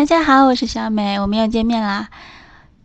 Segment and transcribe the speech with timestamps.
[0.00, 2.08] 大家好，我是小美，我们又见面啦。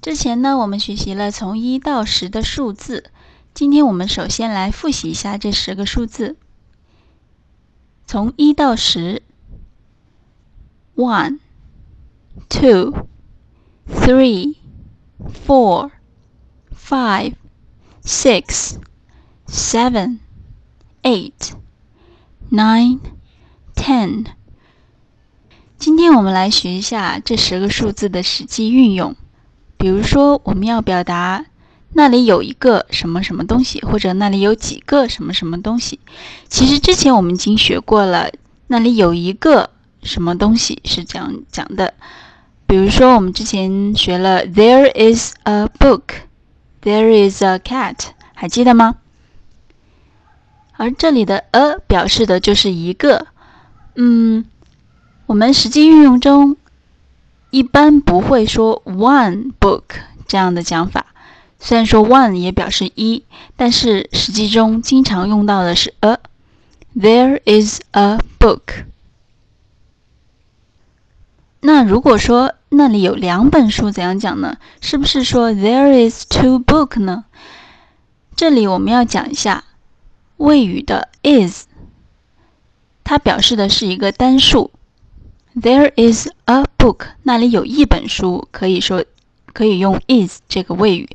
[0.02, 3.10] 之前呢，我们学习了从一到十的数字，
[3.54, 6.36] 今天我们首先来复习一下这十个数字。
[8.06, 9.22] 从一到十
[10.98, 11.40] ：one、
[12.50, 13.08] two、
[13.90, 14.58] three、
[15.48, 15.92] four、
[16.78, 17.36] five、
[18.04, 18.76] six、
[19.48, 20.20] seven、
[21.02, 21.54] eight、
[22.52, 23.00] nine、
[23.74, 24.26] ten。
[25.86, 29.16] 今天我们来学一下这十个数字的实际运用。
[29.78, 31.46] 比如说，我们要表达
[31.94, 36.00] 那里有一个什么什么东西，或者那里有几个什么什么东西。
[36.50, 38.32] 其实之前我们已经学过了，
[38.66, 39.70] 那里有一个
[40.02, 41.94] 什么东西是这样讲的。
[42.66, 47.98] 比如说，我们之前学了 “There is a book”，“There is a cat”，
[48.34, 48.96] 还记得吗？
[50.78, 53.28] 而这里的 “a” 表示的就是一个，
[53.94, 54.46] 嗯。
[55.28, 56.56] 我们实际运用中
[57.50, 59.84] 一般不会说 one book
[60.28, 61.08] 这样的讲法，
[61.60, 63.24] 虽然说 one 也表示一，
[63.56, 66.20] 但是实际中经常用到的是 a。
[66.96, 68.86] There is a book。
[71.60, 74.58] 那如果说那里有两本书，怎样讲呢？
[74.80, 77.26] 是不是说 There is two book 呢？
[78.36, 79.64] 这里我们要讲一下
[80.38, 81.66] 谓语的 is，
[83.04, 84.72] 它表示的是一个单数。
[85.56, 89.06] There is a book，那里有一本书，可以说
[89.54, 91.10] 可以用 is 这个谓语。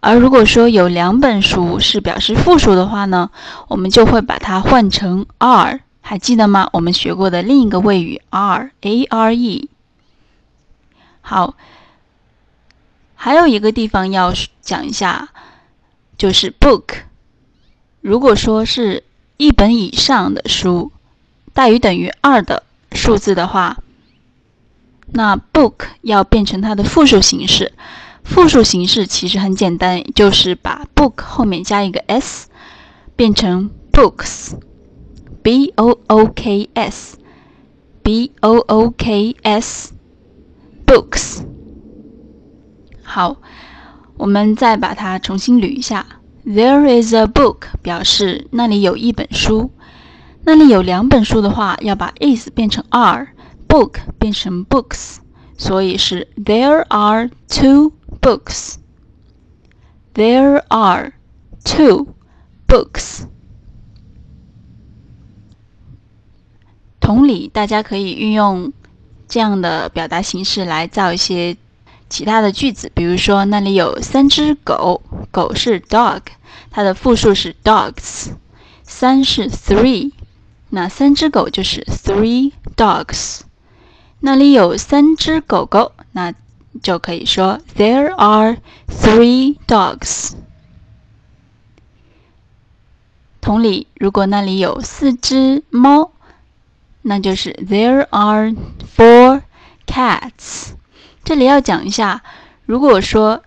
[0.00, 3.30] 而如果说有两本书是表示复数的话呢，
[3.66, 6.68] 我们就会把它换成 are，还记得吗？
[6.74, 9.70] 我们学过的另一个谓语 are，a r e。
[11.22, 11.54] 好，
[13.14, 15.30] 还有一个地方要讲一下，
[16.18, 17.04] 就是 book。
[18.02, 19.02] 如果说是
[19.38, 20.92] 一本以上的书，
[21.54, 22.64] 大于等于二的。
[22.92, 23.78] 数字的话，
[25.12, 27.72] 那 book 要变成它的复数形式。
[28.24, 32.48] 复数形式其实很简单，就是把 book 后面加一个 s，
[33.16, 39.86] 变成 books，b o o k s，b o o k s，books。
[43.02, 43.36] 好，
[44.18, 46.04] 我们再把它重新捋一下。
[46.44, 49.70] There is a book 表示那里有一本书。
[50.44, 55.18] 那里有两本书的话，要把 is 变成 are，book 变成 books，
[55.58, 58.76] 所以是 There are two books.
[60.14, 61.12] There are
[61.64, 62.08] two
[62.66, 63.24] books.
[66.98, 68.72] 同理，大家可以运用
[69.28, 71.56] 这样的表达形式来造一些
[72.08, 76.22] 其他的句子，比如说那里有三只狗，狗是 dog，
[76.70, 78.30] 它的复数是 dogs，
[78.82, 80.12] 三是 three。
[80.70, 83.40] 那三只狗就是 three dogs。
[84.20, 86.34] 那里有三只狗狗，那
[86.82, 88.58] 就可以说 there are
[88.88, 90.32] three dogs。
[93.40, 96.10] 同理，如果那里有四只猫，
[97.02, 98.54] 那就是 there are
[98.96, 99.42] four
[99.86, 100.72] cats。
[101.24, 102.22] 这里要讲一下，
[102.66, 103.42] 如果说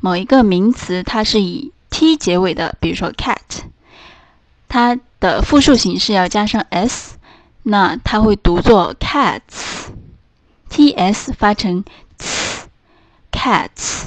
[0.00, 3.62] 某一个名词它是以 t 结尾的，比如说 cat，
[4.70, 4.98] 它。
[5.20, 7.18] 的复数形式要加上 s，
[7.62, 11.84] 那它会读作 cats，t s 发成
[13.30, 14.04] cats。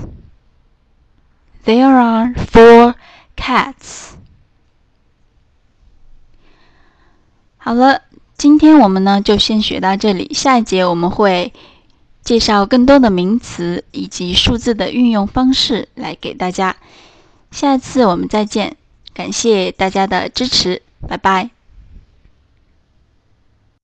[1.64, 2.96] There are four
[3.36, 4.14] cats。
[7.58, 8.02] 好了，
[8.36, 11.54] 今天我们呢就先学到这里，下一节我们会
[12.24, 16.76] 介绍更多的名词以及数字的运用方式来给大家。
[17.52, 18.78] 下一次我们再见，
[19.14, 20.82] 感谢大家的支持。
[21.08, 21.63] 拜拜。